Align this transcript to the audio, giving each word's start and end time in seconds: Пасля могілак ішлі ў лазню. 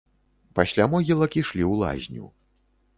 Пасля 0.59 0.87
могілак 0.95 1.31
ішлі 1.43 1.63
ў 1.71 1.79
лазню. 1.85 2.25